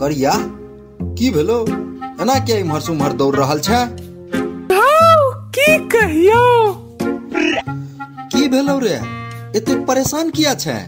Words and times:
करिया? 0.00 0.32
की 1.18 1.30
भेलो? 1.30 1.60
एना 2.22 2.38
क्या 2.46 2.56
इम्हर 2.56 2.80
से 2.80 2.92
उम्हर 2.92 3.12
दौड़ 3.12 3.34
रहल 3.36 3.60
छै? 3.60 3.82
हौ 4.72 5.30
की 5.56 5.76
कहियो? 5.88 6.44
की 8.32 8.48
भेलो 8.48 8.78
रे? 8.78 8.94
एते 9.58 9.74
परेशान 9.84 10.30
किया 10.30 10.54
छै? 10.54 10.78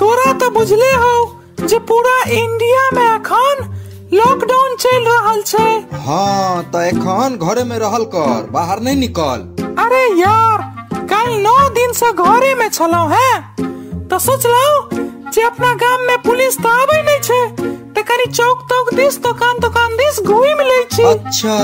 तोरा 0.00 0.32
तो 0.40 0.50
बुझले 0.50 0.92
हो 0.94 1.14
जे 1.60 1.78
पूरा 1.90 2.16
इंडिया 2.32 2.90
में 2.94 3.06
अखन 3.06 3.64
लॉकडाउन 4.12 4.76
चल 4.76 5.04
रहल 5.04 5.42
छै। 5.42 5.68
हाँ 6.06 6.62
तो 6.72 6.80
एखन 6.80 7.38
घरे 7.42 7.64
में 7.64 7.78
रहल 7.78 8.04
कर 8.14 8.50
बाहर 8.52 8.80
नहीं 8.80 8.96
निकल। 8.96 9.48
अरे 9.84 10.04
यार 10.20 10.62
कल 11.12 11.32
नौ 11.42 11.58
दिन 11.74 11.92
से 11.92 12.12
घरे 12.14 12.54
में 12.54 12.68
छलौ 12.68 13.06
है? 13.08 13.32
तो 14.08 14.18
सोचलौ 14.18 15.05
जे 15.36 15.42
अपना 15.42 15.72
गाम 15.80 16.02
में 16.08 16.18
पुलिस 16.22 16.56
तो 16.58 16.68
आवे 16.72 17.00
नहीं 17.06 17.20
छै 17.20 17.40
तो 17.94 18.02
कनी 18.08 18.26
चौक 18.32 18.60
तौक 18.68 18.92
दिस 18.94 19.16
दुकान 19.22 19.58
दुकान 19.60 19.96
दिस 19.96 20.20
घूम 20.22 20.60
लै 20.68 20.78
छी। 20.92 21.02
अच्छा। 21.02 21.56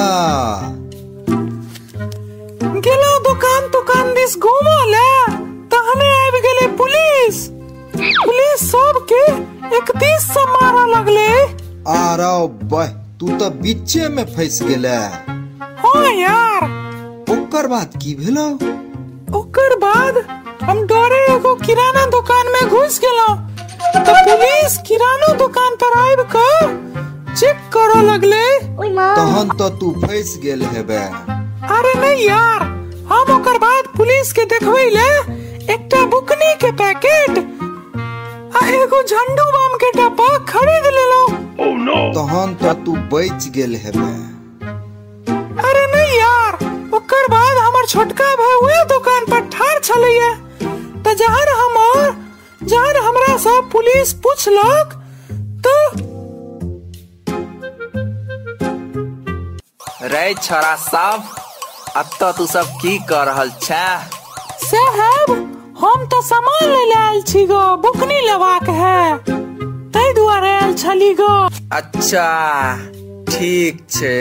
गेलो 2.87 3.13
दुकान 3.27 3.69
दुकान 3.77 4.13
दिस 4.15 4.37
घूमो 4.39 4.75
ले 4.91 5.07
तहने 5.73 6.09
आबि 6.17 6.41
गेले 6.47 6.67
पुलिस। 6.81 7.39
पुलिस 7.97 8.65
सबके 8.73 9.23
इकतीस 9.77 10.27
से 10.33 10.45
मारा 10.51 10.85
लगले। 10.91 11.29
आरो 11.95 12.37
बह 12.73 12.91
तू 13.21 13.39
तो 13.39 13.49
बीचे 13.63 14.09
में 14.09 14.25
फंस 14.35 14.63
गेले 14.63 14.99
हाँ 15.85 16.11
यार। 16.15 16.67
ओकर 17.37 17.67
बाद 17.73 17.97
की 18.03 18.15
भेलो? 18.21 18.45
ओकर 19.39 19.77
बाद 19.87 20.21
हम 20.63 20.85
डरे 20.93 21.23
एगो 21.35 21.55
किराना 21.65 22.05
दुकान 22.11 22.53
में 22.53 22.69
घुस 22.69 23.01
गेलो। 23.05 23.31
तो 23.95 24.13
पुलिस 24.27 24.77
किराना 24.89 25.33
दुकान 25.39 25.75
पर 25.83 25.99
आबि 25.99 26.25
कर 26.35 27.35
चेक 27.37 27.59
करो 27.75 28.01
लगले। 28.03 28.45
तहन 29.17 29.49
तो 29.59 29.69
तू 29.81 29.91
फंस 30.03 30.37
गेल 30.43 30.63
हेबे। 30.73 31.03
अरे 31.77 31.93
नहीं 32.01 32.25
यार 32.27 32.63
हम 33.13 33.33
ओकर 33.35 33.59
बाद 33.65 33.89
पुलिस 33.97 34.33
के 34.39 34.45
देखबै 34.53 34.89
ले। 34.97 35.09
एकटा 35.75 36.05
बुकनी 36.15 36.55
के 36.65 36.71
पैकेट। 36.81 37.39
आ 38.57 38.67
एगो 38.81 39.03
झंडू 39.03 39.47
बम 39.57 39.77
के 39.83 39.91
डब्बा 39.99 40.29
खरीद 40.51 40.87
लेलो। 40.99 41.23
तहन 42.17 42.55
तो 42.63 42.73
तू 42.85 42.93
बच 43.13 43.49
गेल 43.55 43.75
हेबे। 43.85 44.11
अरे 45.69 45.85
नहीं 45.95 46.19
यार 46.19 46.53
ओकर 46.97 47.27
बाद 47.35 47.55
हमर 47.67 47.87
छोटका 47.95 48.35
भाई 48.41 48.59
उहे 48.63 48.85
दुकान 48.93 49.23
पर 49.31 49.49
ठार 49.57 49.81
छलैया 49.85 50.33
त 51.05 51.15
जहन 51.23 51.49
हमर 51.61 52.11
जहन 52.71 52.97
हमरा 53.05 53.22
सब 53.39 53.69
पुलिस 53.73 54.13
पूछलक 54.25 54.99
तो 55.67 55.75
रे 60.09 60.33
छोरा 60.35 60.75
सब 60.77 61.25
अत्त 61.97 62.23
तू 62.39 62.47
सब 62.47 62.67
की 62.83 62.99
कर 63.09 63.27
रहल 63.27 63.51
छै? 63.63 63.87
साहब 64.63 65.31
हम 65.81 66.07
तो 66.07 66.21
सामान 66.23 66.69
ले 66.71 66.85
ले 66.85 66.95
आयल 66.95 67.23
छी 67.23 67.45
गो 67.47 67.61
बुकनी 67.83 68.21
लेबाक 68.21 68.69
है। 68.79 69.19
तै 69.95 70.13
दुआरे 70.15 70.51
आयल 70.51 70.75
छली 70.75 71.13
गो। 71.15 71.33
अच्छा 71.73 72.27
ठीक 73.29 73.85
छै। 73.91 74.15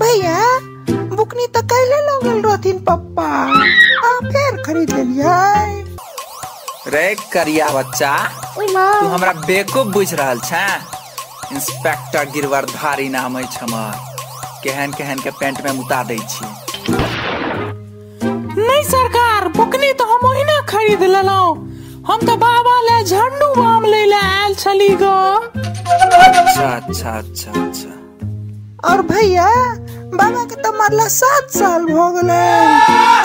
भैया 0.00 0.38
बुकनी 1.16 1.46
तो 1.46 1.62
कैले 1.72 2.00
लगल 2.08 2.40
रहथिन 2.48 2.78
पप्पा। 2.88 3.28
आ 4.04 4.18
फेर 4.28 4.62
खरीद 4.66 4.90
लेलियै। 4.96 5.75
रे 6.88 7.06
करिया 7.32 7.68
बच्चा। 7.68 8.10
तू 8.56 9.06
हमरा 9.06 9.32
बेवकूफ़ 9.46 9.88
बुझ 9.94 10.08
रहल 10.14 10.40
छै। 10.40 10.66
इंस्पेक्टर 11.54 12.24
गिरवरधारी 12.34 13.08
नाम 13.08 13.38
अछि 13.38 13.58
हमर। 13.62 13.94
केहन 14.64 14.92
केहन 14.92 15.18
के 15.24 15.30
पेंट 15.40 15.64
में 15.64 15.72
मुता 15.78 16.02
दै 16.10 16.18
छी। 16.34 16.46
नहीं 18.58 18.82
सरकार 18.90 19.48
बुकनी 19.56 19.92
तो 19.98 20.04
हम 20.12 20.28
ओहिना 20.30 20.60
खरीद 20.68 21.02
लेलौ 21.14 21.42
हम 22.08 22.26
तो 22.26 22.36
बाबा 22.44 22.76
ले 22.88 23.02
झंडू 23.04 23.48
बम 23.56 23.84
ले 23.84 24.04
ले 24.06 24.20
आयल 24.22 24.54
छली 24.54 24.88
गो। 25.02 25.14
अच्छा 25.42 26.68
अच्छा 26.68 27.10
अच्छा 27.18 27.50
अच्छा। 27.62 27.90
और 28.90 29.02
भैया 29.10 29.50
बाबा 30.14 30.44
के 30.44 30.62
तो 30.62 30.72
मरला 30.78 31.08
सात 31.18 31.50
साल 31.58 31.84
भ 31.84 32.10
गेलै। 32.16 32.42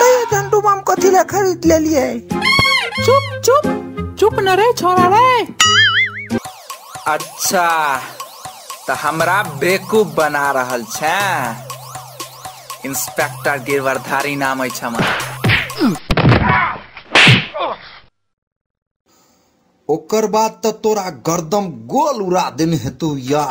तैयो 0.02 0.24
झंडू 0.32 0.60
बम 0.60 0.80
कथी 0.88 1.10
ले 1.10 1.24
खरीद 1.34 1.60
लेलियै? 1.72 2.08
चुप 3.04 3.24
चुप। 3.44 3.64
चुप 4.20 4.34
न 4.40 4.56
रे 4.58 4.72
छोरा 4.72 5.06
रे। 5.14 5.30
अच्छा 7.12 7.68
तो 8.86 8.94
हमरा 9.02 9.42
बेवकूफ़ 9.60 10.08
बना 10.16 10.50
रहल 10.52 10.84
छै। 10.92 11.18
इंस्पेक्टर 12.84 13.58
गिरवरधारी 13.64 14.34
नाम 14.36 14.64
अछि 14.64 14.80
हमर। 14.84 15.04
ओकर 19.88 20.26
बाद 20.26 20.60
तो 20.62 20.70
तोरा 20.84 21.08
गर्दम 21.26 21.66
गोल 21.90 22.22
उड़ा 22.22 22.48
देने 22.56 22.76
हेतौ 22.76 23.16
यार। 23.30 23.50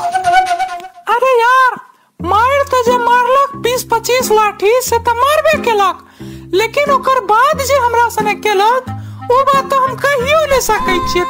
अरे 1.16 1.32
यार 1.40 1.76
मार 2.20 2.64
तो 2.72 2.84
जे 2.84 2.98
मारलक 3.00 3.56
बीस 3.64 3.84
पच्चीस 3.92 4.32
लाठी 4.32 4.80
से 4.82 5.00
तो 5.00 5.14
मारबे 5.16 5.58
केलक। 5.64 6.08
लेकिन 6.54 6.92
ओकर 6.92 7.20
बाद 7.26 7.62
जे 7.68 7.78
हमरा 7.78 8.08
सने 8.10 8.34
केलक 8.46 8.98
ओ 9.22 9.42
बात 9.48 9.70
तो 9.72 9.80
हम 9.86 9.96
कहियो 10.06 10.40
नहीं 10.52 10.64
सकै 10.68 10.98
छियै। 11.12 11.26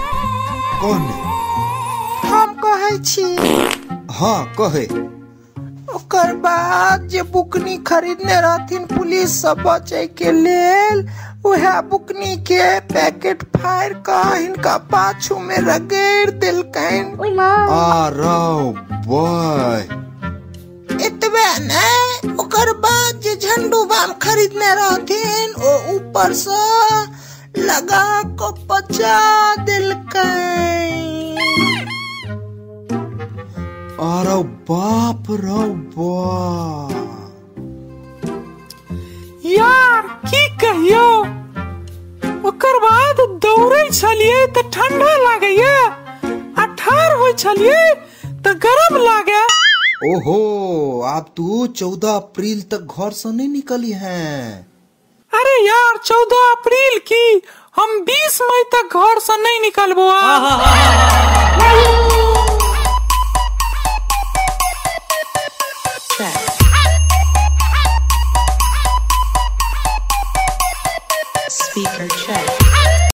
कौन? 0.82 1.02
हम 2.32 2.54
कहै 2.64 2.94
छी। 3.10 3.26
हाँ 4.20 4.42
कहे। 4.60 4.86
ओकर 5.96 6.34
बाद 6.44 7.08
जे 7.12 7.22
बुकनी 7.34 7.78
खरीदने 7.88 8.40
रहथिन 8.42 8.86
पुलिस 8.94 9.42
से 9.42 9.54
बचे 9.64 10.06
के 10.20 10.32
लेल 10.32 11.08
उहे 11.46 11.74
बुकनी 11.90 12.36
के 12.48 12.64
पैकेट 12.92 13.44
फाड़ 13.56 13.94
क 14.08 14.22
हिनका 14.36 14.76
पाछू 14.92 15.38
में 15.48 15.58
रगड़ 15.68 16.30
देलकैन। 16.44 17.06
आरो 17.78 18.42
बह 19.08 20.00
एतबे 21.06 21.48
ने 21.68 21.90
ओकर 22.44 22.72
बाद 22.86 23.20
जे 23.24 23.36
झंडू 23.36 23.84
बम 23.92 24.14
खरीदने 24.24 24.74
रहथिन 24.82 25.54
ओ 25.62 25.74
ऊपर 25.96 26.34
से 26.44 26.62
लगा 27.56 28.06
को 28.40 28.52
पचा 28.68 29.18
देलकैन 29.66 31.40
आरो 34.02 34.42
बाप 34.70 35.24
रो 35.42 35.64
बाप। 35.96 36.92
यार 39.46 40.08
की 40.26 40.48
कहियो? 40.58 41.06
ओकर 42.50 42.78
बाद 42.80 43.20
दौड़े 43.46 43.84
छलिए 43.90 44.46
तो 44.56 44.62
ठंडा 44.70 45.12
लागैया 45.24 45.76
आ 46.58 46.66
ठार 46.80 47.16
होइ 47.18 47.34
छलिए 47.38 47.84
तो 48.46 48.54
गरम 48.66 48.98
लागे। 49.04 49.44
ओहो 50.06 50.40
अब 51.08 51.26
तू 51.38 51.66
चौदह 51.68 52.12
अप्रैल 52.12 52.62
तक 52.72 52.98
घर 52.98 53.12
से 53.14 53.32
नहीं 53.32 53.48
निकली 53.50 53.92
है। 53.96 54.71
अरे 55.40 55.56
यार 55.66 55.98
चौदह 56.06 56.50
अप्रैल 56.52 56.98
की 57.12 57.24
हम 57.80 58.00
बीस 58.10 58.42
मई 58.52 58.64
तक 58.76 58.96
घर 59.02 59.20
से 59.28 59.38
नहीं 59.42 59.60
निकलबो 59.62 60.08